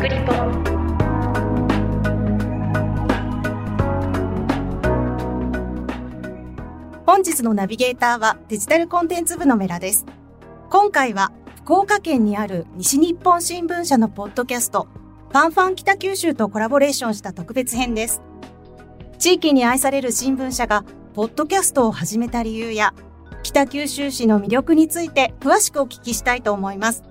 [0.00, 0.32] クリポ
[7.04, 10.06] 本日のナビゲーターはデジタルコンテンツ部のメラです。
[10.70, 14.86] 今回は福岡県にある西日本新聞社のポッドキャスト、
[15.30, 18.22] ファンファン北九州とコラボレーションした特別編です。
[19.18, 20.84] 地域に愛される新聞社が
[21.14, 22.94] ポッドキャストを始めた理由や
[23.42, 27.02] 北九州市の魅力について詳しくお聞きしたいと思います。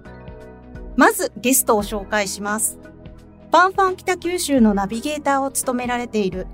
[0.97, 2.79] まずゲストを紹介します。
[3.51, 6.47] ファンファン北九州のナビゲーターを務められている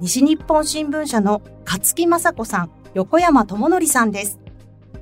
[0.00, 4.40] 西日本新聞社の勝木雅子さん、横山智則さんです。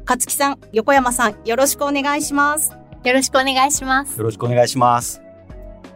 [0.04, 2.72] 勝木さん、横山さん、よろしくお願いします。
[3.04, 4.18] よろしくお願いします。
[4.18, 5.22] よろしくお願いします。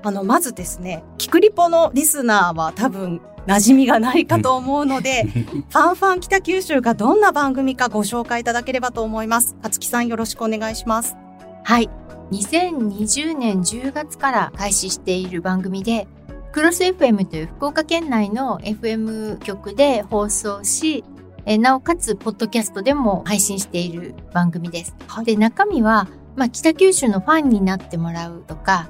[0.05, 9.57] あの、まずですね、キクリポのリスナーは多分馴染みがないかと思うので、 ファンファン北九州がどんな番組かご紹介いただければと思います。
[9.59, 11.17] 勝木さん、よろしくお願いします。
[11.65, 11.91] はい。
[12.31, 16.09] 2020年10月から開始している番組で、
[16.53, 21.05] クロス FM という福岡県内の FM 局で放送し、
[21.45, 24.95] えなおかつ、ポッドキャストでも配信している番組です。
[25.07, 28.89] はいで、中身は、まあ、北九州のファンになってもらうとか、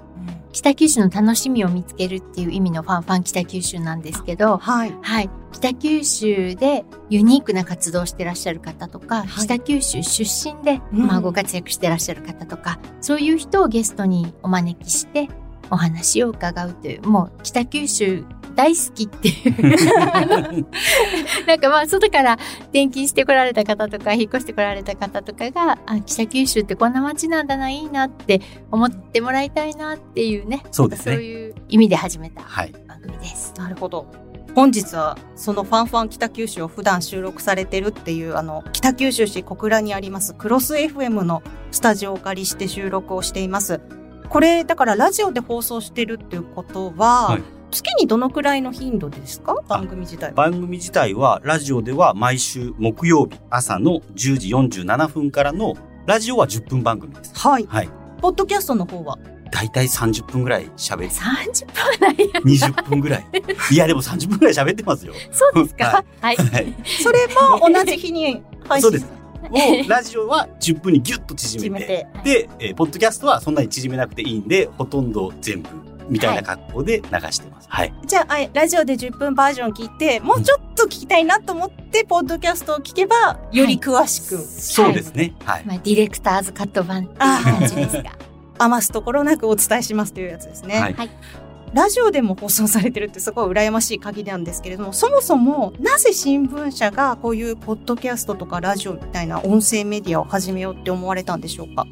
[0.53, 4.95] 北九州の楽しみを見つけるっていう意味のファンファン北九州なんですけど、はい。
[5.01, 5.31] はい。
[5.53, 15.29] 北九州でユニークな活動をしてらっしゃる方とか、はい北九州出身で、うんまあ、ご活躍してらっしゃる方とか、そういう人をゲストにお招きして、
[15.71, 20.67] お話を伺うという、もう北九州大好きっていう。
[21.47, 30.63] なんかまあ、外から転勤してこられた方とか、引っ越してこられた方とかが、あ、北九州ってこんな街なんだな、いいなって思ってもらいたいなっていうね。
[30.71, 32.73] そうですねそういう意味で始めたはい。
[32.87, 33.55] 番組です。
[33.57, 34.07] なるほど。
[34.55, 43.81] 本日はそのファンファン北九州を普段収録されてるっていうあの北九州市小倉にありますクロス FM のスタジオをお借りして収録をしています。
[44.29, 47.43] これだからラジオで放送してるっていうことは、はい
[47.73, 49.57] 月にどのくらいの頻度ですか？
[49.67, 50.35] 番組自体は。
[50.35, 54.49] 番組自体は、ラジオでは毎週木曜日朝の10時
[54.83, 55.75] 47分からの、
[56.07, 57.33] ラジオは10分番組です。
[57.35, 57.67] はい。
[57.67, 57.89] はい。
[58.21, 59.19] ポッドキャストの方は？
[59.51, 61.75] だいたい30分ぐらい喋って、30分？
[61.83, 62.41] はないや。
[62.41, 63.27] 20分ぐらい。
[63.71, 65.15] いや、でも30分ぐらい喋ってますよ。
[65.31, 66.05] そうですか？
[66.21, 66.37] はい。
[66.37, 66.75] はい。
[67.03, 69.22] それも同じ日に配信そうです。
[69.53, 75.69] もう、 ラジオは10分にギュッと縮めて、縮めで、えーポッドキャストはそんなに縮めなくていいんで、ほとんど全部、
[76.09, 77.69] みたいな格好で流してます。
[77.69, 77.95] はい。
[78.07, 85.35] じゃあ、はいラジオで10分バージョン聞いて、もうちょっと聞きたいなと思って、ポッドキャストを聞けば、より詳しく、そうですね。
[85.45, 85.65] はい。
[85.67, 88.13] まあ、ディレクターズカット版っていう感じですが。
[88.59, 90.81] 余すところなくお伝えしますというやつですね。
[90.81, 91.11] はいはい
[91.73, 101.87] ラジオでも放送されてるってすごい羨ましい限りなんですけれども、そもそもなぜ新聞社がこういうポッドキャストとかラジオみたいな音声メディアを始めようって思われたんでしょうか？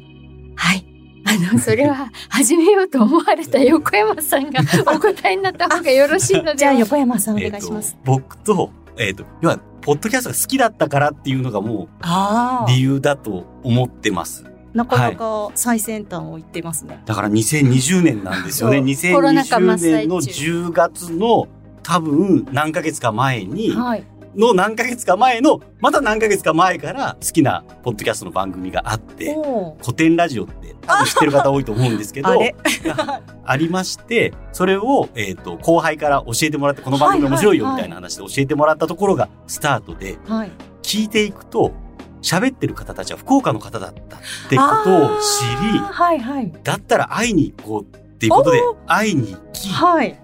[0.55, 0.85] はい。
[1.23, 6.55] あの、それは、始めようと思われた横山さんがお答えになった方がよろしいのでは。
[6.55, 7.95] じゃあ横山さんお願いします。
[8.03, 14.45] 僕と、えっ、と、要は、ポッドキャストが好きだったからっていうのがもあう理由だと思ってます。
[14.73, 17.01] なかなか最先端を言ってますね。
[17.05, 18.95] だから2020年なんですよね。
[18.95, 21.47] そうコロナ禍真っ2020年の最中10月の
[21.83, 24.03] 多分何ヶ月か前に、はい。
[24.35, 29.35] の何ヶ月か前の、また何ヶ月か前から好きなポッドキャストの番組があって、
[29.81, 32.29] 古典ラジオって多分知ってる方多いと思うんですけど、
[33.45, 40.51] ありまして、それを、えっ、と、後輩から教えてもらって、この番組面白いよはいはいはいみたいな話で教えてもらったところがスタートで、はい。
[40.81, 41.73] 聞いていくと、
[42.21, 45.43] 喋ってる方たちは福岡の方だったってことを知
[45.73, 46.51] り、はいはい。
[46.63, 50.19] だったら会いに行こうっていうことでお、会いに行き、はい。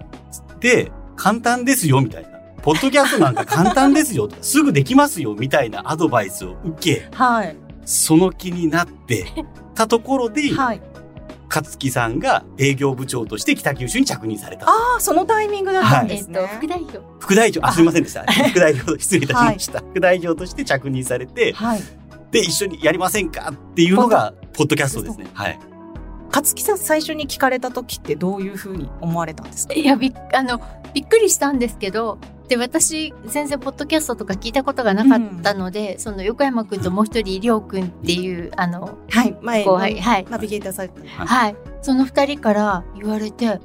[0.60, 2.28] で、簡単ですよみたいな。
[2.62, 7.56] ポッドキャストなんか簡単ですよとか、 すぐできますよみたいなアドバイスを受け、はい。
[7.84, 9.26] その気になって
[9.74, 10.80] たところで、はい。
[11.48, 14.66] 勝木さんが営業部長として北九州に着任された。
[14.68, 16.38] ああ、そのタイミングだったんですね。
[16.40, 17.00] えっと、副代表。
[17.20, 18.24] 副代表、あ、すみませんでした。
[18.24, 19.80] 副代表、失礼いたしました。
[19.80, 21.82] 副代表として着任されて、はい。
[22.30, 25.26] で、一緒にやりませんかっていうのが、ポッドキャストですね。
[25.32, 25.58] はい。
[26.30, 29.72] 勝木さん最初に聞かれた時ってどういうふうに思われたんですか？
[29.72, 30.60] いや、びっ、あの、
[30.92, 32.18] びっくりしたんですけど、
[32.48, 39.36] で、私、全然ポッドキャストとか聞いたことがなかったので、その横山くんともう一人、りょうくんっていう、あの、はい。
[39.42, 40.26] 前の後輩、はい。
[40.30, 41.26] ナビゲーターされてた。
[41.26, 41.56] はい。
[41.82, 43.60] その二人から言われて、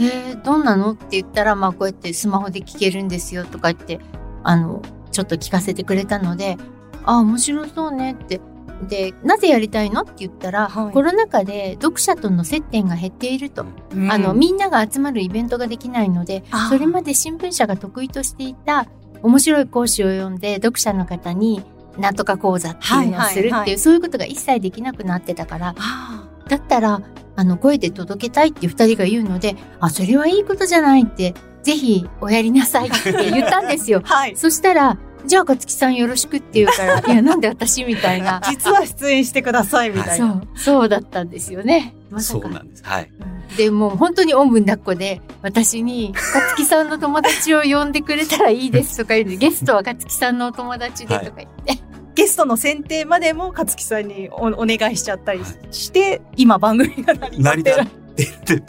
[0.00, 4.00] えー、どんなのって言ったら、まあこうやってスマホで聞けるんですよとか言って、
[4.42, 4.82] あの、
[5.12, 6.56] ちょっと聞かせてくれたので、
[7.04, 8.40] あ、面白そうねって。
[8.82, 13.64] で、なぜやりたいのって言ったら、はいコロナ禍で読者との接点が減っていると。
[13.94, 18.86] うんあの、みんなが集まるイベントができないのでそれまで新聞社が得意としていた
[19.22, 21.62] 面白い講師を読んで読者の方に
[21.98, 27.00] なんとか講座っていうのをするっていう、そういうことが一切できなくなってたから、あだったら、
[27.36, 34.02] あの、声で届けたいって二人が言うので、あ、それはいいことじゃないって、ぜひおやりなさいって言ったんですよ。
[34.04, 34.36] はい。
[34.36, 38.40] そしたら、じゃあ、かつきさんよろしくって言うから、 いや、なんで私みたいな。
[38.48, 40.32] 実は出演してくださいみたいな。
[40.32, 41.94] そう、そうだったんですよね。
[42.10, 42.40] まさか。
[42.42, 42.82] そうなんです。
[42.84, 43.10] はい。
[43.56, 46.20] で、もう本当におんぶん抱っこで、私に、か
[46.54, 51.78] つきさんの友達を呼んでくれたらいいですとか言うので、ゲストはかつきさんのお友達でとか言って、
[52.14, 58.03] ゲストの選定までも勝木さんにおお願いしちゃったりして、今番組が成り立ってる。
[58.16, 58.62] 立って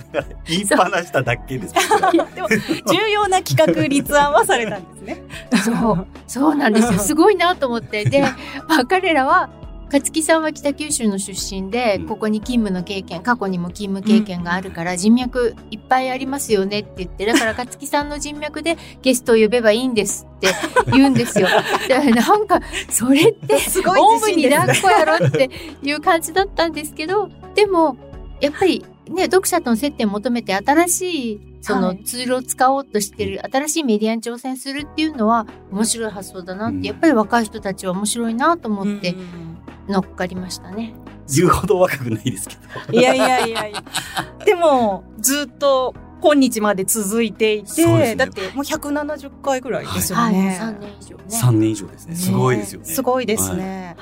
[0.48, 1.74] 言いっぱなしただけです。
[1.74, 2.48] でも
[2.88, 5.24] 重要な企画立案はされたんですね。
[5.64, 7.00] そう、そうなんですよ。
[7.00, 8.06] すごいなと思って。
[8.06, 8.22] で、
[8.68, 9.50] まあ彼らは、
[9.86, 20.48] 勝木さんは北九州の出身で、うんここに勤務の経験、過去にも勤務経験があるから、人脈いっぱいありますよねって言って、だから勝木さんの人脈でゲストを呼べばいいんですって
[20.92, 21.48] 言うんですよ。
[21.88, 24.90] でなんか、それって、すごいおんぶに自信ですね。
[24.90, 25.50] 抱っこやろって
[25.84, 27.96] いう感じだったんですけど、でも、
[28.42, 39.56] やっぱりね、読者との接点を求めて新しいそのはいツールを使おうとしてる、新しいメディアに挑戦するっていうのは面白い発想だなって、うんやっぱり若い人たちは面白いなと思ってうん
[39.88, 40.94] 乗っかりましたね。
[41.28, 42.56] 言うほど若くないですけ
[42.92, 43.00] ど。
[43.00, 43.84] いやいやいやいや。
[44.46, 50.58] でも、ずっと今日まで続いていて、ねだってもう170回ぐらいですよはい、ね。
[50.60, 51.24] 3年以上ね。
[51.30, 52.16] 3年以上ですね。
[52.16, 52.86] すごいですよね。
[52.86, 53.96] すごいですね。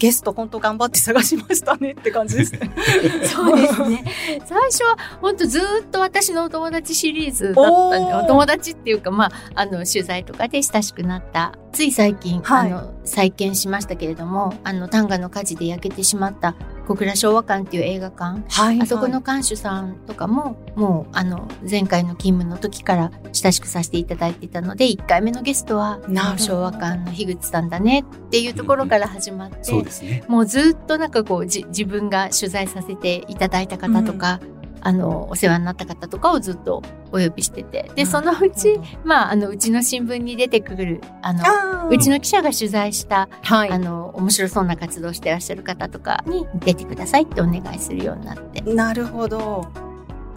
[0.00, 2.70] ゲスト本当頑張って探しましたねって感じですね。
[3.28, 4.02] そうですね。
[4.46, 11.52] 最初は本当ずーっと私のお友達シリーズだったんで、お友達っていうか、まあ、あの、取材とかで親しくなった。
[11.72, 16.54] つい最近、はいあの、再建しましたけれども、あの、丹賀の火事で焼けてしまった
[16.90, 18.42] 小倉昭和館っていう映画館。
[18.48, 26.00] はいあそこの館主さんとかも、もう、あの、前回の勤務の時から親しくさせていただいていたので、1回目のゲストは、
[26.36, 30.24] 昭和館の樋口さんだねっていうところから始まって、そうですね。
[30.26, 34.40] もうずっとなんかこうじ自分が取材させていただいた方とか、
[34.82, 36.82] あのお世話になった方とかをずっと
[37.12, 48.60] お呼びしててでそのうち、まああのうちの新聞に出てくるあのあうちの記者が取材した、はいあの面白そうな活動してらっしゃる方とかに出てくださいってお願いするようになって。
[48.62, 49.89] なるほど。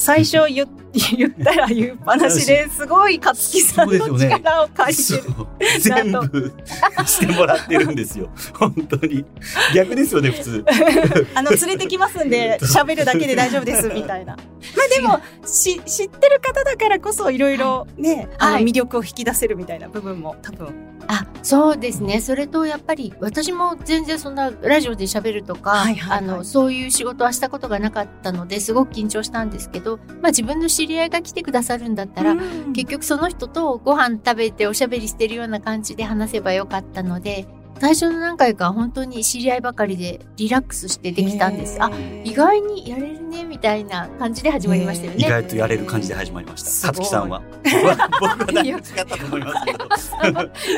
[0.04, 0.68] 最初言
[1.18, 5.24] 言ったら言う話で すごい勝木さんの力を借りてそる。
[5.24, 6.54] う全部
[7.06, 8.30] してもらってるんですよ。
[8.54, 9.26] 本当に。
[9.74, 10.66] 逆ですよね、普通。
[11.34, 14.36] あの連れてきますんで喋るだけで大丈夫ですみたいな。
[14.36, 14.40] ま
[14.84, 20.94] あでもし知ってる方だからこそいろいろね、あのはい魅力を引き出せるみたいな部分も多分。
[21.08, 37.46] あそうですねそれとやっぱり私も全然そんなラジオで喋るとか、はいはいはいあのそういう仕事はしたことがなかったのですごく緊張したんですけど、まあ、自分の知り合いが来てくださるんだったら、うん結局その人とご飯食べておしゃべりしてるような感じで話せばよかったので
[37.80, 41.78] 最初の何回かは本当に知り合いばかりでリラックスしてできたんです。
[41.82, 41.92] あ
[42.24, 45.18] 意外にやれるねみたいな感じで始まりましたよね。
[45.20, 46.70] 意外とやれる感じで始まりました。
[46.88, 47.42] 勝木さんは。
[47.64, 49.90] 僕は僕はだいぶ違ったと思いますけど。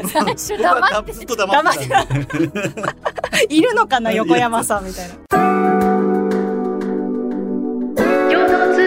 [0.07, 3.45] 最初黙ってずっと黙って。
[3.53, 5.94] いるのかな横山さんみたいな。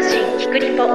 [0.08, 0.86] 信キクリポ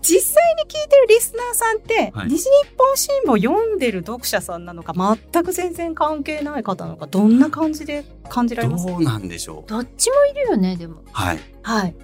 [0.00, 4.94] 実際に聞いてるリスナーさんって、はい西日本新聞を読んでる読者さんなのか
[5.32, 8.86] 全く全然関係ない方なのかどんな感じで感じられます？
[8.86, 9.68] どうなんでしょう。
[9.68, 11.02] どっちもいるよねでも。
[11.12, 11.38] はい。
[11.62, 11.94] はい。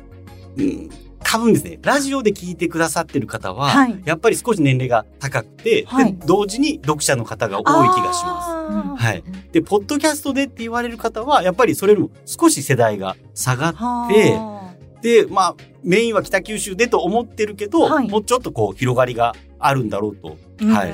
[0.59, 0.91] うん
[1.33, 4.03] 多分ですね、ラジオで聞いてくださってる方は、はい。
[4.05, 6.15] やっぱり少し年齢が高くて、はい。
[6.15, 9.03] で同時に読者の方が多い気がします。
[9.03, 9.25] はい。
[9.51, 18.09] で、ポッドキャストでって言われる方は、やっぱりそれよりも少し世代が下がっはでまあ、メインは北九州でと思ってるけど、はい。
[18.11, 20.37] もうちょっとこう、広がりがあるんだろうと。
[20.67, 20.93] はい。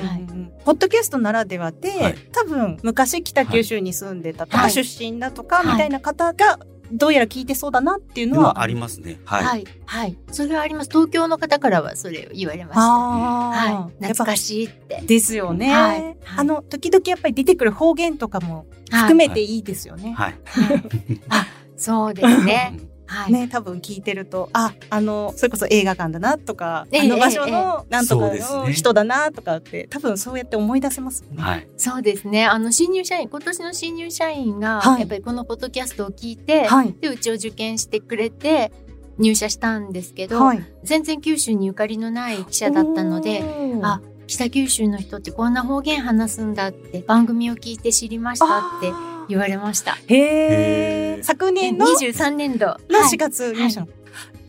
[0.63, 2.15] ポッドキャストならではで、はい。
[2.31, 4.71] 多分昔北九州に住んでたとか、はい。
[4.71, 6.59] 出身だとか、はいみたいな方が
[6.91, 9.19] どうやら聞いてそうだなっていうのはありますね。
[9.25, 9.43] はい。
[9.43, 9.65] はい。
[9.85, 10.17] はい。
[10.31, 10.89] それはあります。
[10.89, 12.81] 東京の方からはそれを言われました。
[12.81, 14.05] はい。
[14.05, 15.01] 懐かしいって。
[15.05, 20.13] ですよね、はいはいあの時々やっぱり出てくる方言とかも含めていいですよね。
[20.13, 20.35] はい。
[21.29, 22.79] あ、そうですね。
[23.09, 23.31] はい。
[23.31, 31.41] ね、多分聞いてると、あ、あの、それこそ映画館だなとか、ええあの場所のなんとかの人だなとかって、多分そうやって思い出せますよね。
[31.41, 31.67] はい。
[31.75, 32.45] そうですね。
[32.45, 36.95] あの、新入社員、今年の新入社員が、はいやっぱりこのポッドキャストを聞いて、はい。
[37.01, 38.71] で、うちを受験してくれて、
[39.17, 40.63] 入社したんですけど、はい。
[40.83, 43.43] 全然九州にゆかりのない記者だったので、
[43.81, 48.49] あ、北九州の人ってこんな方言話すんだって、番組を聞いて知りましたっ
[48.79, 49.97] てあ言われました。
[50.07, 50.13] ー。
[50.13, 51.19] へへえ。
[51.21, 52.65] ー昨年の？23年度。
[52.89, 53.09] のはい。
[53.13, 53.85] 4月入社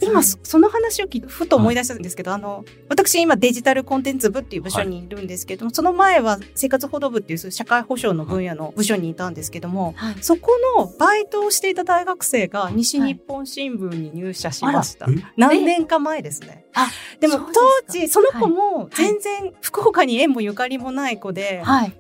[0.03, 10.17] 今そその話を聞いてふと思い出したんですけど、あの私今デジタルコンテンツ部っていう部署にいるんですけども、その前は生活報道部っていう社会保障の分野の部署にいたんですけども、はい。
[10.23, 15.07] そこのバイトをしていた大学生が西日本新聞に入社しました。
[15.11, 15.15] え？
[15.37, 16.65] 何年か前ですね。
[16.75, 16.89] あ
[17.21, 21.93] でも当時その子も全然福岡に縁もゆかりもない子で、はい。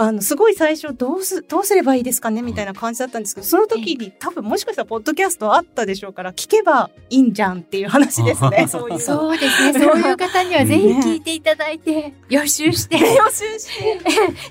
[0.00, 2.40] あのすごい最初どうすどうすればいいですかね？
[2.40, 8.68] みたいな感じだったんですけどその時に多分もしかしたらポッドキャストあったでしょうから聞けばいいんじゃんっていう話ですね。
[8.68, 8.98] そういうの。
[9.00, 9.80] そうですね。
[9.80, 14.00] そういう方にはぜひ聞いていただいて、 予習して、予習して。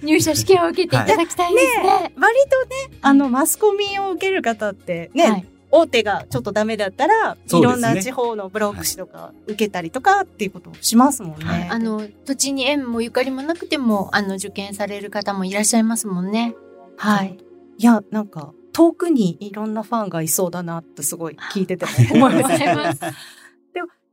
[0.03, 2.11] 入社試験を受けていただきたいですね。
[2.17, 11.45] 割とねあのマスコミを受ける方ってね、はい大手がちょっとダメだったら、そうですねいろんな地方のブロック誌とか受けたりとかっていうことをしますもんね。
[11.45, 16.55] はいあの、土地に縁もゆかりもなくても、あの、受験される方もいらっしゃいますもんね。
[16.97, 17.37] はい。
[17.79, 22.49] いやなんか遠くにいろんなファンがいそうだなってすごい聞いてて思いま
[22.93, 22.99] す。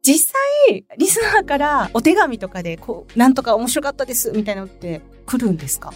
[0.06, 0.34] 実
[0.68, 5.92] 際リスナーからお手紙とかでこうなんとか面白かったですみたいなのって来るんですか？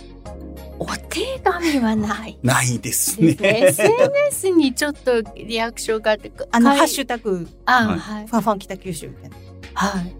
[0.78, 2.38] お手紙はない。
[2.42, 3.34] ないですね。
[3.34, 3.66] ね。
[3.68, 8.26] SNS にちょっとリアクションがあって、あのハッシュタグあ、はいはい。
[8.26, 9.36] ファンファン北九州みたいな。
[9.74, 10.14] はい。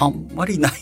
[0.00, 0.72] あんまりない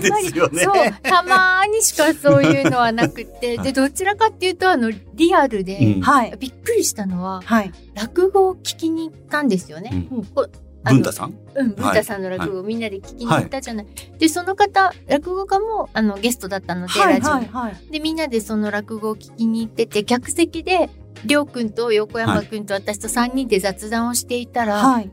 [0.00, 0.64] ですよね。
[0.64, 7.70] そう、たまーにしかそういうのはなくて、 で、どちらかっていうと、あの、リアルで、うんはいびっくりしたのは、はい。
[7.94, 10.08] 落語を聞きに行ったんですよね。
[10.10, 10.48] うんこ
[10.90, 11.34] 文太さん？
[11.54, 13.86] うん、文太さんの落語をみんなで聞きに行ったじゃない。
[14.18, 17.48] で、その方、落語家も、あの、ゲストだったので、はいラジ
[17.88, 17.92] オ。
[17.92, 20.90] で、みんなでその落語を聞きに行ってて、客席で、
[21.24, 25.10] りょうくんと横山くんと私と3人で雑談をしていたら、はい。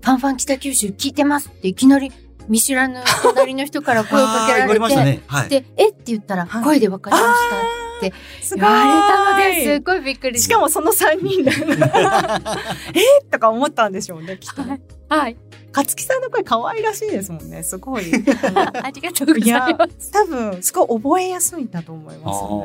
[0.00, 2.10] ファンファン北九州聞いてますっていきなり
[2.48, 5.22] 見知らぬ隣の人から声をかけられて、ね。
[5.26, 5.48] はい。
[5.48, 5.90] で、え？
[5.90, 7.81] って言ったら、はい声で分かりました。
[8.10, 11.50] てす言われたのですっごいびっくりしかもその3人で
[12.94, 14.80] えとか思ったんでしょうねきっとね。
[15.08, 15.36] はい。
[15.74, 18.04] 勝木さんの声可愛らしいですもんねすごい。
[18.14, 20.10] ありがとうございます。
[20.12, 22.60] 多分すごい覚えやすいんだと思いますよ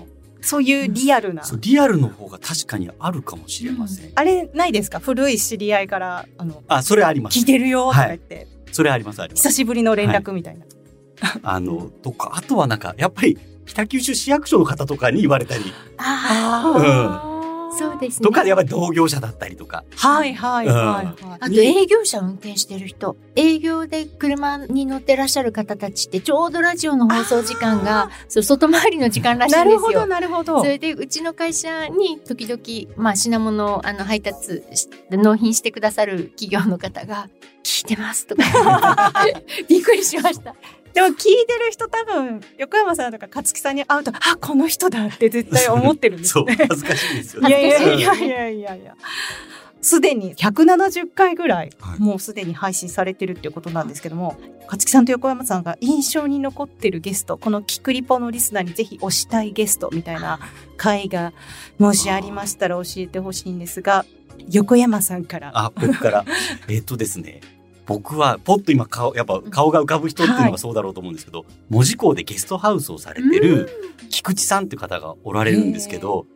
[0.00, 0.06] ね。
[0.08, 0.12] あ
[0.44, 4.10] そういうリアルなうリアルの方が確かにあるかもしれません。
[4.16, 4.98] あれないですか？
[4.98, 7.44] 古い知り合いからあのあ、それあります聞い。
[7.44, 9.54] てるよとか言って、それありますあります久。
[9.54, 10.64] しぶりの連絡みたいな。
[11.44, 13.38] あのとかあとはなんかやっぱり
[13.72, 15.64] 北九州市役所の方とかに言われたり
[15.96, 17.28] ああ
[17.72, 18.24] あ、そうですね。
[18.24, 19.84] とかでやっぱり同業者だったりとか。
[19.96, 21.38] はいはいはいはい。
[21.40, 30.46] あと営業車運転してる人、営業で車に乗ってらっしゃる方たちってちょうどラジオの放送時間がそう外回りの時間らしいんですよなるほど。
[30.46, 30.66] なるほどそ。
[30.66, 37.28] れでうちの会社に時々、まあ、品物をあの配達し納品してくださる企業の方が
[37.64, 38.42] 「聞いてます」とか
[39.68, 40.54] びっくりしました。
[40.94, 41.14] でも聞い
[41.46, 46.56] てる人多分横山さんとか勝木さんに会うとあこの人だって絶対思ってるんですそうね。
[46.68, 47.50] 恥ずかしいですよいね。
[47.50, 48.94] やいやいやうんいやいやいや。
[49.80, 60.38] すでに170回ぐらい、はいもうすでに配信されてるっていうことなんですけども勝木さんと横山さんが印象に残ってるゲストこのキクリポのリスナーにぜひ推したいゲストみたいな
[60.76, 61.32] 回が
[61.78, 64.04] もしありましたら教えてほしいんですが
[64.50, 66.24] 横山さんからあ、僕から。
[66.68, 67.40] えっとですね。
[67.86, 73.68] 僕は、ポッと今顔、やっぱ顔が浮かぶ人っていうのはいがそうだろうと思うんですけど、門司港でゲストハウスをされてる
[74.08, 76.26] 菊池さんっていう方がおられるんですけど、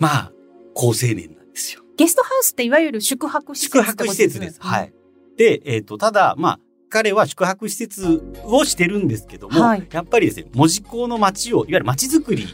[0.00, 0.32] まあ、
[0.74, 1.82] 高青年なんですよ。
[1.96, 4.60] ゲストハウスっていわゆる宿泊施設宿泊施設です。
[4.60, 4.92] はい。
[5.36, 12.46] で、えっ、と、ただ、まあ、彼は宿泊施設をしてるんですけども、はいやっぱりですね、門司港の街を、いわゆる街づくり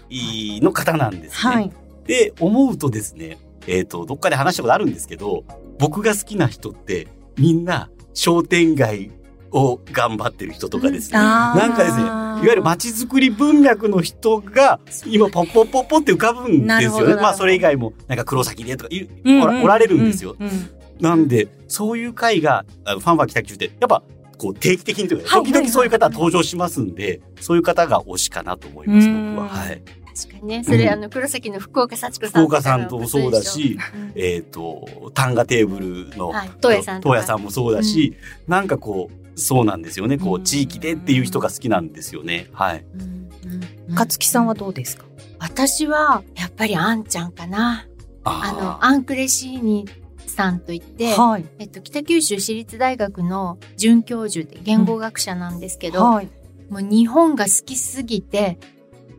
[0.62, 1.54] の方なんですね。
[1.54, 1.72] はい
[2.04, 5.44] で、思うとですね、えっ、と、どっかで話したことあるんですけど、
[5.78, 9.10] 僕が好きな人って、みんな商店街
[9.52, 11.18] を頑張ってる人とかですね。
[11.18, 17.14] なんかですね、いわゆる街づくり文脈の人が、今ポッポッポッポって浮かぶんなですよね。
[17.16, 20.36] まあ、それ以外も、なんか黒崎でとかい、うんおらおられるんですよ。
[20.38, 24.02] うんうんなんで、そういう会が、ファンは北九州って、やっぱ、
[24.36, 29.48] こう、定期的にというか、はい時々そういう方登場しますんで、そういう方が推しかなと思います、うん僕は。
[29.48, 29.82] はい。
[30.14, 30.64] 確かにね。
[30.64, 30.88] それ、うん。
[30.90, 34.12] あの黒崎の福岡幸子さん福岡さんともそうだし、うん。
[34.14, 36.50] えっ、と、単価テーブルの、はい。
[36.62, 37.14] 東野さんとか。
[37.14, 38.16] 東野さんもそうだし、
[38.48, 40.18] なんかこう、そうなんですよね。
[40.18, 42.48] こう、うん地域でっていう人が好きなんですよね。
[42.52, 42.84] はい。
[42.94, 43.00] うん。
[43.02, 43.10] うん。
[43.54, 43.62] うん。
[43.90, 45.04] 勝木さんはどうですか？
[45.38, 47.86] 私はやっぱりあんちゃんかな。
[48.24, 49.88] あのあアンクレシーニ
[50.26, 51.46] さんといって、はい。
[51.58, 56.28] えっと、北九州市立大学の准教授で言語学者なんですけど、はい。
[56.68, 58.58] もう日本が好きすぎて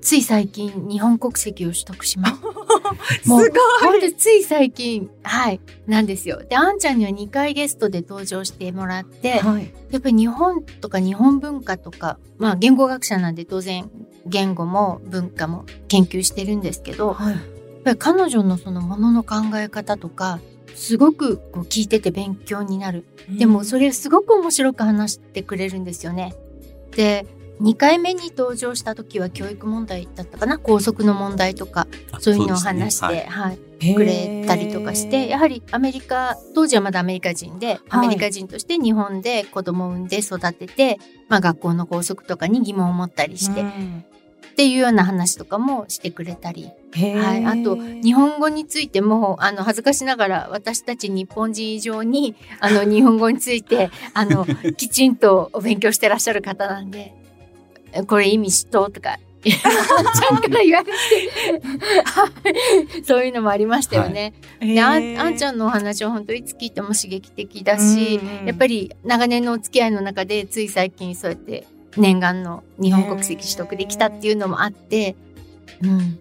[0.02, 3.30] つい最近日本国籍を取得しま す。
[3.30, 6.42] もうすほんとつい最近はいなんですよ。
[6.48, 13.90] であんちゃんには2回ゲストで登場してもらって、はいやっぱり日本とか日本文化とかまあ言語学者なんで当然
[14.26, 20.40] 言語も文化も研究してるんですけど、はいやっぱり彼女のそのものの考え方とか
[20.76, 23.06] すごくこう聞いてて勉強になる。
[23.30, 26.36] でもそれすごく面白く話してくれるんですよね。
[26.96, 27.26] で、
[27.62, 30.58] 2回目に登場した時は教育問題だったかな？
[30.58, 31.88] 校則の問題とか
[32.20, 33.26] そういうのを話して、はい。
[33.28, 40.98] はい、くれたりとかしてやはりアメリカ当時はまだアメリカ人で、アメリカ人として日本で子供を産んで育てて、
[41.30, 57.16] まあ、学校の校則とかに疑問を持ったりして、っていうような話とかもしてくれたり、はい、あと日本語についてもあの恥ずかしながら私たち日本人以上にあの日本語についてあの きちんとお勉強してらっしゃる方なんで
[58.08, 59.18] これ意味知っとうとか。
[59.44, 60.92] ちゃんから言われて。
[63.04, 64.34] そういうのもありましたよね。
[64.60, 71.66] であんあんちゃんのお話は本当いつ聞いても刺激的だし、やっぱり長年のお付き合いの中でつい最近そうやって
[71.98, 75.16] 念願の日本国籍取得できたっていうのもあって、
[75.82, 76.20] うん、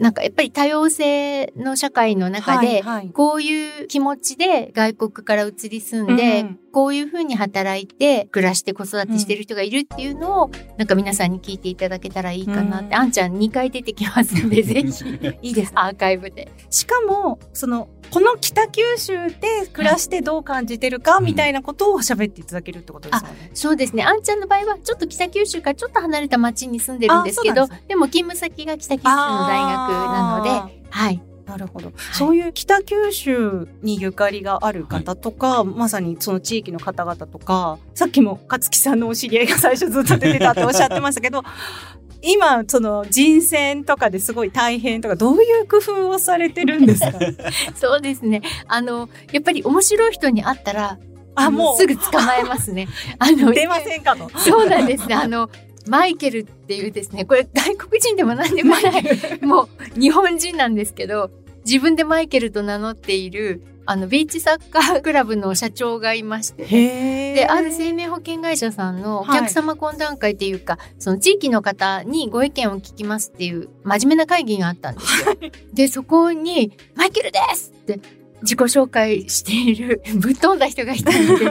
[0.00, 12.94] なんかやっぱり多様性の社会の中で、こういう気持ちで外国から移り住んで、うんこういうふうに働いて暮らして子育てしてる人がいるっていうのを、なんか皆さんに聞いていただけたらいいかなって、うん。
[12.94, 15.04] あんちゃん2回出てきますんで、 ぜひ。
[15.42, 15.72] いいです。
[15.74, 16.50] アーカイブで。
[16.70, 23.50] しかもそのこの北九州で暮らしてどう感じてるかみたいなことを喋っていただけるってことですよね。
[23.54, 24.02] そうですね。
[24.02, 29.14] あんちゃんの場合は、ちょっと北九州からちょっと離れた町に住んでるんですけど、でも勤務先が北九州の
[29.46, 31.22] 大学なので、あはい。
[31.46, 41.42] なるほど、そういう北九州にゆかりがある方とか、まさにその地域の方々とかさっきも勝木さんのお知り合いが最初ずっと出てたっておっしゃってましたけど
[42.22, 47.18] 今その人選とかですごい大変とかどういう工夫をされてるんですか？
[47.74, 48.42] そうですね。
[48.68, 50.98] あの、やっぱり面白い人に会ったら、の
[51.34, 52.86] あもうすぐ捕まえますね。
[53.18, 54.30] あの、 出ませんかと。
[54.38, 55.14] そうなんですね。
[55.14, 55.48] あの、
[55.88, 61.30] マイケルっていうですね、これ外国人でも何でもない、もう日本人なんですけど、
[61.64, 75.36] 自分でマイケルと名乗っている、あの、ビーチサッカークラブの社長がいまして、へで、ある生命保険会社さんのお客様懇談会っていうか、その地域の方にご意見を聞きますっていう真面目な会議があったんですよ。
[75.72, 78.00] で、そこに、マイケルですって
[78.42, 81.50] 自己紹介しているぶっ飛んだ人がいたので、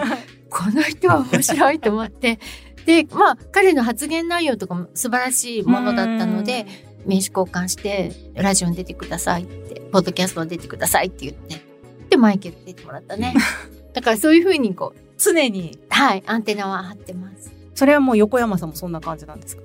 [0.49, 2.39] この人は面白いと思って、
[2.85, 6.65] で、まあ、彼の発言内容とかも素晴らしいものだったので、
[7.05, 11.61] 名刺交換して、ラジオに出てくださいって、ポッドキャストに出てくださいって言って、
[12.09, 13.33] で、マイケル出てもらったね。
[13.93, 17.51] だからそういうふうにこう、常にはい、アンテナは張ってます。
[17.75, 19.63] それはもう横山さんもそんな感じなんですか？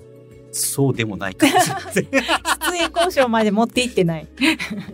[0.54, 2.04] そうでもないかもしれません。
[2.04, 4.28] 出演交渉まで持っていってない。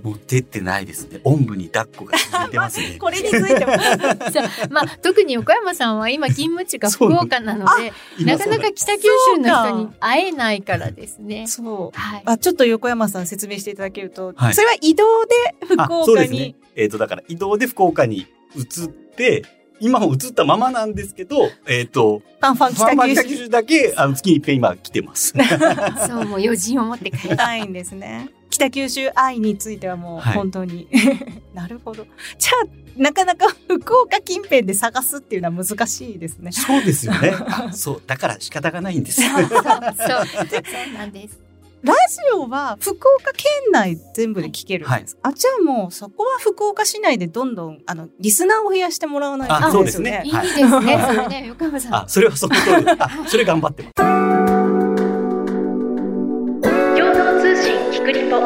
[0.02, 1.20] 持ってってないですね。
[1.22, 2.96] おんぶに抱っこが続いてますね。
[3.00, 3.72] これについても。
[4.70, 9.02] まあ、特に横山さんは今勤務地が福岡なので、今なかなか北九
[9.34, 11.46] 州の人に会えないからですね。
[11.46, 11.98] そう。
[11.98, 12.22] はい。
[12.24, 15.34] あ、ちょっと横山さん説明していただけると、はいそれは移動で
[15.66, 16.28] 福あそう岡に。
[16.28, 16.54] ですね。
[16.76, 19.44] えっ、と、だから移動で福岡に移って、
[19.80, 25.34] 今も移ったままなんですけど、えっ、と、ファンファン北九州北九州だけ、あの、月に一遍今来てます。
[26.06, 27.36] そう、もう余人を持って帰る。
[27.36, 28.28] たいんですね。
[28.50, 30.88] 北九州愛についてはもうはい本当に、
[31.54, 32.06] なるほど。
[32.38, 36.52] じゃあ、なかなか福岡近辺で探すっていうのは難しいですね。
[36.52, 37.32] そうですよね。
[37.46, 38.02] あそう。
[38.06, 39.22] だから仕方がないんです。
[39.22, 41.49] そう、そう、そうなんです。
[41.82, 45.16] ラジオは福岡県内全部で聞けるんです。
[45.22, 51.94] あ、じゃあもうそこは福岡市内でどんどん、あの、リスナーを増やしてもらわないとあそうですねいいはいですね、それね、横山さん。
[51.94, 52.96] あ、それはその通りです。
[52.98, 53.94] あ、それ頑張ってます。
[57.00, 58.36] 共同通信キクリポ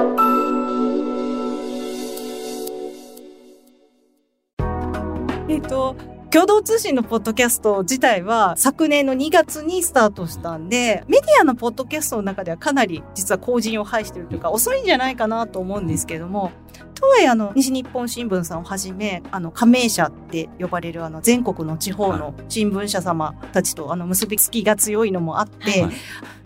[5.48, 5.96] えっと、
[6.34, 16.50] 共同通信のポッドキャスト自体は昨年の2月にスタートしたんで、メディアのポッドキャストの中ではかなり実は後陣を排しているというか遅いんじゃないかなと思うんですけども、
[16.96, 25.90] とはいえあの、西日本新聞さんをはじめ、あの、加盟社って呼ばれるあの、全国の地方の新聞社様たちとあの、結びつきが強いのもあって、はい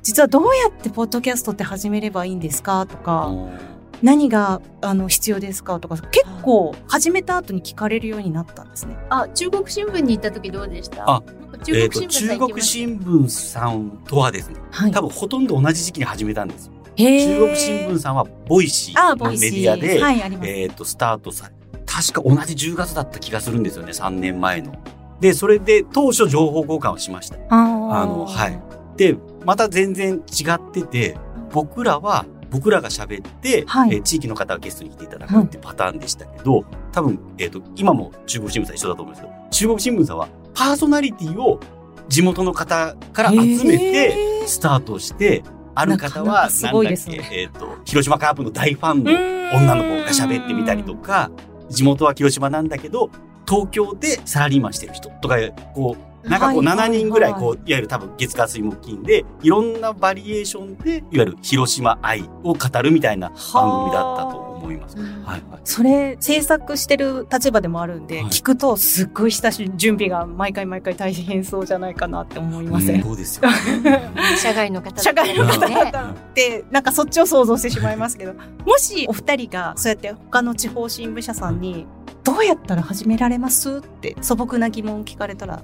[0.00, 3.30] 実はどうやってポッドキャストって始めればいいんですかとか、
[4.02, 5.80] 何があの必要ですか？
[5.80, 8.96] とか結構始めた後に聞かれるようになったんですね。
[9.10, 11.04] あ、中国新聞に行った時どうでした？
[11.08, 11.22] あ
[11.64, 16.72] 中えっ、と、国新聞さん中国新聞さんとはですね、はい多分ほとんど同じ時期に始めたんですよ。
[16.96, 20.20] 中中国新聞さんは Voicy のメディアで、はい。
[20.42, 21.50] えっ、と、スタートさ、
[21.86, 24.72] 確か同じ10月だった気がするんですよね、3年前の。
[25.20, 27.36] で、それで当初情報交換をしました。
[27.36, 28.60] ああのはい。
[28.96, 31.16] で、また全然違ってて、
[31.52, 33.94] 僕らは、僕らが喋って、はい。
[33.94, 41.60] えー地域の方がゲストに来ていただくってパターンでしたけど、多分、えっ、と、今も中国新聞さん一緒だと思うんですけど、中国新聞さんはパーソナリティを
[42.08, 45.42] 地元の方から集めてスタートして、
[45.74, 49.12] ある方はなんだっけえっ、と、広島カープの大ファンの
[49.56, 51.30] 女の子が喋ってみたりとか、
[51.68, 53.10] 地元は広島なんだけど、
[53.46, 55.36] 東京でサラリーマンしてる人とか、
[55.74, 64.96] こう、なんかこうはい7人ぐらいはいこう、いわゆる多分月火水木金で、いろんなバリエーションで、いわゆる広島愛を語るみたいな番組だったと思います。
[64.98, 65.60] うんはいはい。
[65.64, 73.02] それ制作してる立場でもあるんで、はい聞くとすっごい親しい準備が毎回毎回大変そうじゃないかなって思いません？
[73.02, 73.48] そうですよ。
[74.40, 81.86] 社外の方社外の方ってなんかそっちを想像してしまいますけどもしお二人がそうやって他の地方新聞社さんに
[82.24, 85.62] どうやったら始められますって素朴な疑問を聞かれたら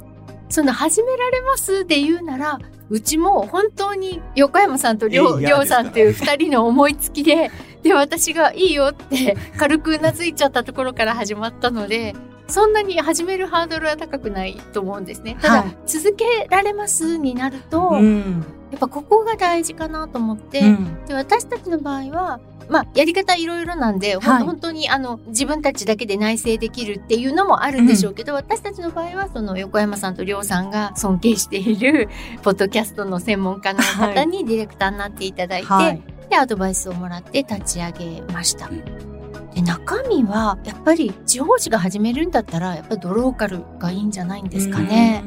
[0.49, 2.59] その始められますって言うなら、
[2.91, 7.51] うちも本当に横山さんとりょういやりょうさんっていう二人の思いつきで、
[7.83, 12.15] で、私がいいよって軽くうなずいちゃったところから始まったので、
[12.47, 15.37] そんなに始めるハードルは高くないと思うんですね。
[15.41, 18.45] ただ、はい続けられますになると、ん。
[18.71, 21.05] やっぱここが大事かなと思って、うん。
[21.07, 24.43] で私たちの場合は、まあ、やり方いろいろなんで、はい。
[24.43, 32.09] 本当にあの自分たちだけで内省できるっていうのもあるんでしょうけど、私たちの場合はその横山さんとりょうさんが尊敬している
[32.43, 36.03] ポッドキャストの専門家の方にディレクターになっていただいて、はい。
[36.29, 38.69] でアドバイスをもらって立ち上げました。
[38.69, 39.14] うん
[39.55, 45.23] で中身はやっぱり地方紙が始めるんだったらやっぱりドローカルがいいんじゃないんですかね、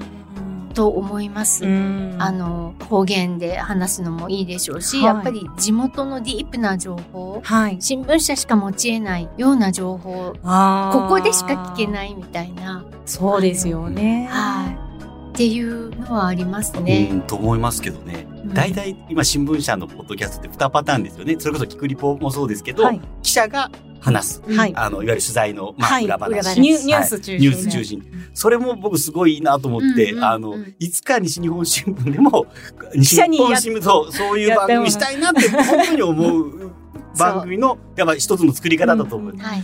[0.78, 1.66] と思います。
[1.66, 2.16] うん。
[2.20, 5.06] あの方言で話すのもいいでしょうし、はい。
[5.06, 7.78] やっぱり地元のディープな情報はい。
[7.80, 14.28] 新聞社しか持ち得ないような情報ここでしか聞けないみたいな、そうですよね。
[14.30, 17.10] はい、っていうのはありますうね。
[17.12, 18.28] ん、と思いますけどね。
[18.44, 18.54] うん。
[18.54, 21.38] 大体今新聞社のポッドキャストって2パターンですよね。
[21.40, 23.02] それこそキクリポもそうですけど、はい。
[23.24, 24.42] 記者が話す。
[24.52, 24.74] はい。
[24.76, 26.06] あの、いわゆる取材の、まあ、はい。
[26.06, 26.30] 裏話。
[26.30, 28.04] 裏話ニュニュース中心ニュース中心。
[28.34, 32.46] それも僕すごいいいなと思って、あの、いつか西日本新聞でも、
[32.96, 36.72] 西日本新聞とそういう番組したいなって本当に思う
[37.18, 39.36] 番組の、やっぱ一つの作り方だと思う。
[39.38, 39.64] はい、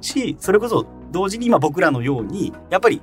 [0.00, 3.00] し、それこそ同時に今僕らのように、やっぱり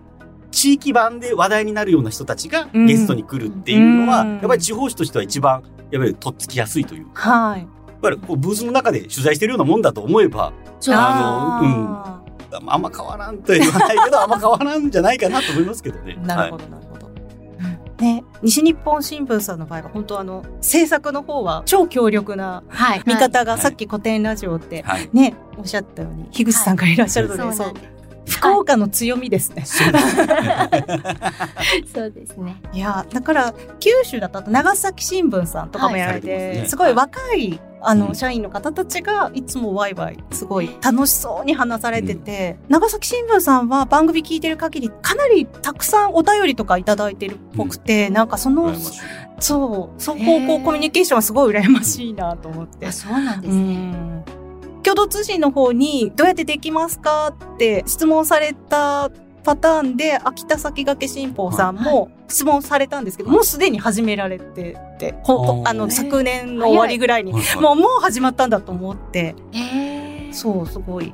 [0.52, 2.86] 地域版で話題になるような人たちがうん。
[2.86, 4.32] ゲストに来るっていうのは、うん。
[4.34, 7.68] やっぱり地方紙としては一番、やっぱりとっつきやすいというか、はい
[8.02, 10.96] ぱりこうブースの中で取材してるようなもんだと思えば、そう。
[10.96, 16.18] あああんま変わらんとは言わないけど、あんま変わらんじゃないかなと思いますけどね。
[16.20, 17.10] ーなるほどなるほど。
[18.00, 23.62] ね西日本新聞さんの場合は本当あの制作の方は超強力なはい、見方がはい。
[23.62, 24.84] さっき古典ラジオって。
[25.14, 27.54] ねおっしゃったように樋口さんがいらっしゃるので、そう。
[27.54, 27.90] そなんです。
[28.38, 29.66] 福岡の強みですね。
[29.66, 29.84] そ
[32.06, 32.62] うですね。
[32.72, 36.94] いやだから九州だとあと長崎新聞さんとかもやられて、すごい。
[36.94, 48.74] 若いあの、うん社員の方たちがいつもワイワイすごい楽しそうに話されてて、長崎新聞さんは番組聞いてる限りかなりたくさんお便りとかいただいてるっぽくて、なんかその
[49.40, 52.88] そう双方へー向コミュニケーションはすごい羨ましいなと思って。
[52.88, 52.92] あ、。
[52.92, 53.74] そうなんですうね。
[53.92, 54.26] ん。
[54.84, 59.10] 共同通信の方にどうやってできますかって質問された
[59.50, 71.12] パターンで秋田先駆け新報さんも質問されたんですけど、もうすでに始められてて、ここあの昨年の終わりぐらいに、もうもう始まったんだと思って、えー、そうすごい。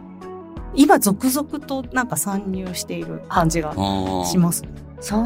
[0.74, 3.74] 今続々となんか参入している感じが
[4.26, 4.64] します。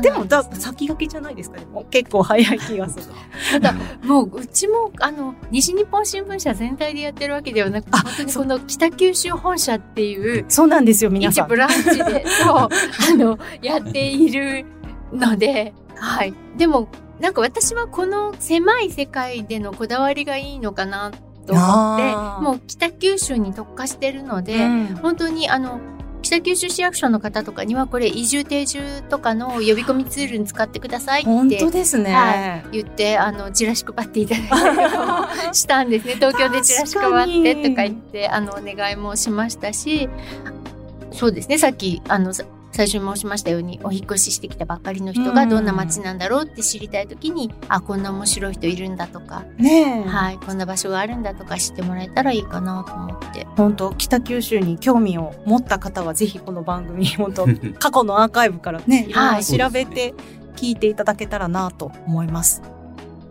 [0.01, 1.65] でもだ先駆けじゃないですかね。
[1.65, 3.05] もう結構早い気がする。
[3.51, 11.55] ただもううちもあの西日本新聞社全体でやってるわけではなくあ本当にこの北九州本社っていうそうなんですよ皆さん一ブ。
[11.55, 12.69] ランチでそう あ
[13.15, 14.65] のやっている
[15.13, 16.33] ので、はい。
[16.57, 16.89] でも
[17.19, 21.11] なんか私はこの狭い世界でのこだわりがいいのかな
[21.45, 25.79] と思ってもう北九州に特化してるので、うん本当にあの
[26.21, 32.13] 北九州市役所の方とかにはこれ移住定住とかの呼び込みツールに使ってくださいって本当ですね。
[32.13, 34.81] は言ってあのチラシ配っていただいた
[35.37, 36.15] りもしたんですね。
[36.15, 40.09] 東京でチラシ配ってとか言ってあのお願いもしましたし
[41.11, 41.57] そうですね。
[41.57, 42.43] さっきあのさ
[42.79, 50.07] 最初に申しましたようにお引っ越ししてきたばっかりの人がどんな街なんだろうって知りたい時にあこんな面白い人いるんだとか、ねえ。
[50.07, 53.45] はい、こんな場所があるんだとか知ってもらえたらいいかなと思って。
[53.57, 57.47] 本当北九州に興味を持った方はぜひこの番組本当
[57.79, 60.13] 過去のアーカイブからねいろいろ調べて
[60.55, 62.61] 聞いていただけたらなと思います。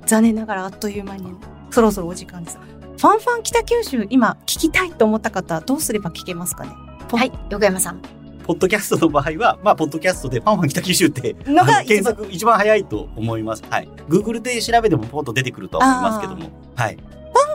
[0.05, 1.33] 残念ながらあっという間に
[1.71, 2.59] そろそろお時間です。
[2.99, 6.73] ファンファン北九州今聞きたいと思った方どうすれば聞けますかね？
[7.11, 8.18] はい、横山さん。
[8.49, 13.63] ポッドキャストの場合は、まあ、ポッドキャストでファンファン北九州って、のが検索一番早いと思います。
[13.69, 13.89] はい。
[14.09, 16.51] Google で調べてもポンと出てくるとは思いますけども。
[16.75, 16.97] はい。
[16.97, 17.05] 番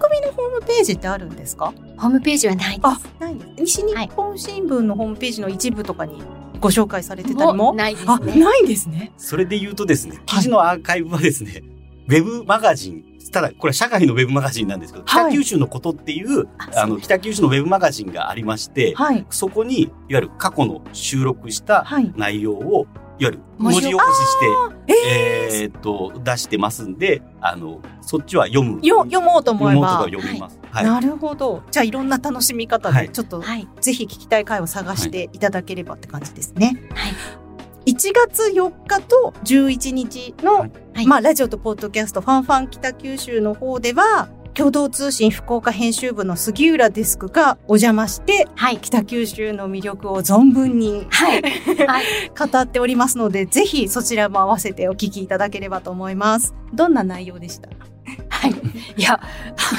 [0.04, 1.74] 組のホームページってあるんですか？
[1.98, 2.86] ホームページはないです。
[2.86, 6.22] あないんです西日本新聞のホームページの一部とかに
[6.60, 7.72] ご紹介されてたりも？
[7.72, 8.40] あないですね。
[8.40, 9.12] ないんですね。
[9.18, 11.64] それで言うとですね、記事のアーカイブはですね、
[12.08, 19.26] ウェブマガジン、ただ、これは社会のウェブマガジンなんですけど、はい北九州のことっていう、あの、北九州のウェブマガジンがありまして、はい。
[19.30, 22.14] そこに、いわゆる過去の収録したはい。
[22.16, 22.88] 内容を、
[23.20, 28.80] いわゆる文字起こしして、えーっと、出してますんで、あの、そっちは読む。
[28.86, 30.60] よ、読もうと思えば読みます。
[30.72, 30.86] はい。
[30.86, 31.64] なるほど。
[31.72, 33.68] じゃあいろんな楽しみ方はいでちょっとはい。
[33.80, 36.90] ぜひ聞きたい回を探していただければって感じですね。
[36.94, 37.43] はい
[37.86, 48.78] 1月4日と11日の、はいはいまあラジオとポッドキャストファンファン北九州の方では共同通信福岡編集部の杉浦デスクがお邪魔してはい。
[48.80, 51.42] 北九州の魅力を存分にはい。
[51.88, 52.06] はい。
[52.52, 56.54] 語っておりますのでぜひそちらも合わせてお聞きいただければと思います。
[56.74, 57.70] どんな内容でした？
[58.30, 58.52] はい。
[58.96, 59.20] いや、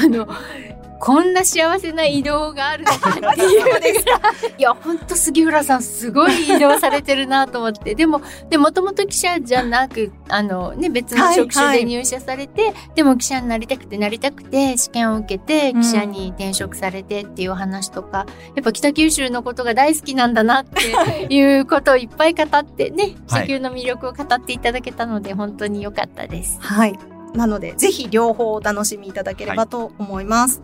[0.03, 0.27] あの、
[1.01, 3.65] こんな幸せな移動があるのかっていう。
[4.59, 7.95] いや、ほんと杉浦さん、すごい移動されてるなと思って。
[7.95, 26.59] でも、で、もともと記者じゃなく、あの、ね、別の職種で入社されて、でも記者になりたくてなりたくて、試験を受けて、うん記者に転職されてっていう話とか、やっぱ北九州のことが大好きなんだなっていうことをいっぱい語ってね、はい地球の魅力を語っていただけたので、本当に良かったです。
[26.61, 26.99] はい。
[27.35, 30.63] なので、ぜひ両方お楽しみいただければと思います。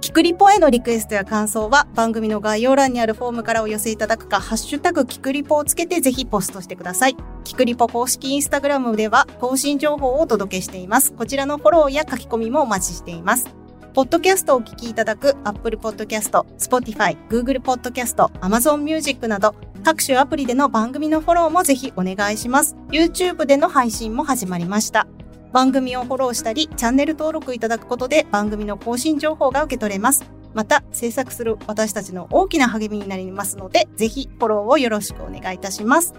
[0.00, 7.16] キクリポへのリクエストや感想は番組の概要欄にあるフォームからお寄せいただくか、ハッシュタグキクリポをつけてぜひポストしてください。
[7.44, 11.12] キクリポ公式インスタグラムでは更新情報をお届けしています。
[11.12, 13.48] こちらのフォローや書き込みもお待ちしています。
[13.94, 22.74] ポッドキャストをお聞きいただく Apple Podcast、Spotify、Google Podcast、Amazon Music など各種アプリでの番組のフォローもぜひお願いします。
[22.90, 25.06] YouTube での配信も始まりました。
[25.52, 30.24] 番組をフォローしたり、チャンネル登録いただくことで番組の更新情報が受け取れます。
[30.54, 36.14] また、制作する私たちの大きな励みになりますので、ぜひフォローをよろしくお願いいたします。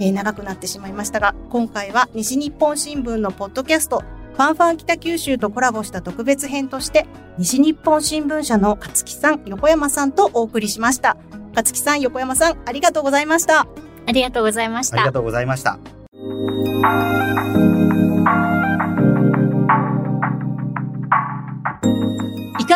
[0.00, 4.02] えー長くなってしまいましたが、今回は西日本新聞のポッドキャスト、
[4.34, 7.06] ファンファン北九州とコラボした特別編として、
[7.38, 11.16] 西日本新聞社の勝木さん、横山さんとお送りしました。
[11.54, 13.66] 勝木さん、横山さん、ありがとうございました。
[14.06, 15.12] ありがとうございましたありが。
[15.12, 15.78] とうございました。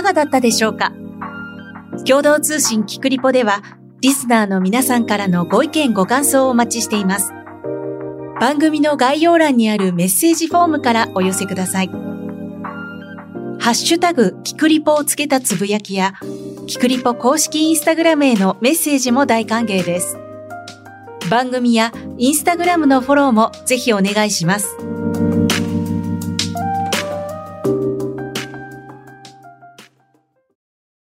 [0.09, 0.93] がだったでしょうか？
[2.07, 3.63] 共同通信キクリポでは、
[4.01, 7.33] リスナーの皆さんからのご意見ご感想をお待ちしています。
[8.41, 11.89] 番組の概要欄にあるメッセージフォームからお寄せください。
[11.89, 16.15] ハッシュタグキクリポをつけたつぶやきや、
[16.67, 20.17] キクリポ公式インスタグラムへのメッセージも大歓迎です。
[21.29, 24.77] 番組やインスタグラムのフォローもぜひお願いします。